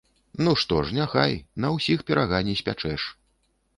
Ну, 0.45 0.53
што 0.61 0.79
ж, 0.85 0.95
няхай, 1.01 1.33
на 1.65 1.73
ўсіх 1.75 1.99
пірага 2.07 2.43
не 2.49 2.59
спячэш. 2.63 3.01